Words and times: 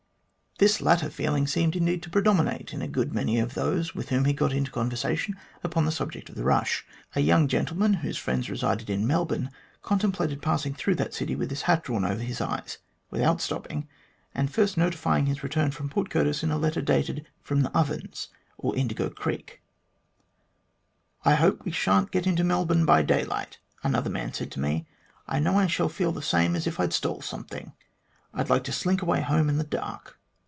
This 0.59 0.79
latter 0.79 1.09
feeling 1.09 1.47
seemed 1.47 1.75
indeed 1.75 2.03
to 2.03 2.09
predominate 2.11 2.71
in 2.71 2.83
a 2.83 2.87
good 2.87 3.15
many 3.15 3.39
of 3.39 3.55
those 3.55 3.95
with 3.95 4.09
whom 4.09 4.25
he 4.25 4.33
got 4.33 4.53
into 4.53 4.69
conversation 4.69 5.35
upon 5.63 5.85
the 5.85 5.91
subject 5.91 6.29
of 6.29 6.35
the 6.35 6.43
rush. 6.43 6.85
A 7.15 7.19
young 7.21 7.47
gentleman, 7.47 7.95
whose 7.95 8.19
friends 8.19 8.47
resided 8.47 8.87
in 8.87 9.07
Melbourne, 9.07 9.49
contemplated 9.81 10.39
passing 10.39 10.75
through 10.75 10.93
that 10.97 11.15
city 11.15 11.35
with 11.35 11.49
his 11.49 11.63
hat 11.63 11.85
drawn 11.85 12.05
over 12.05 12.21
his 12.21 12.39
eyes, 12.41 12.77
without 13.09 13.41
stopping, 13.41 13.87
and 14.35 14.53
first 14.53 14.77
notifying 14.77 15.25
his 15.25 15.41
return 15.41 15.71
from 15.71 15.89
Port 15.89 16.11
Curtis 16.11 16.43
in 16.43 16.51
a 16.51 16.59
letter 16.59 16.83
dated 16.83 17.25
from 17.41 17.61
the 17.63 17.75
Ovens, 17.75 18.27
or 18.59 18.75
Indigo 18.75 19.09
Creek." 19.09 19.63
I 21.25 21.33
hope 21.33 21.65
we 21.65 21.71
shan't 21.71 22.11
get 22.11 22.27
into 22.27 22.43
Melbourne 22.43 22.85
by 22.85 23.01
daylight," 23.01 23.57
another 23.81 24.11
man 24.11 24.31
said 24.31 24.51
to 24.51 24.59
me; 24.59 24.85
"I 25.27 25.39
know 25.39 25.57
I 25.57 25.65
shall 25.65 25.89
feel 25.89 26.11
the 26.11 26.21
same 26.21 26.55
as 26.55 26.67
if 26.67 26.79
I'd 26.79 26.93
stole 26.93 27.23
something. 27.23 27.73
I'd 28.31 28.51
like 28.51 28.65
to 28.65 28.71
slink 28.71 29.01
away 29.01 29.21
home 29.21 29.49
in 29.49 29.57
the 29.57 29.63
dark." 29.63 30.19